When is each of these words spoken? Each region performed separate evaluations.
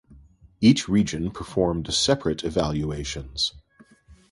Each 0.61 0.89
region 0.89 1.29
performed 1.29 1.93
separate 1.93 2.43
evaluations. 2.43 3.53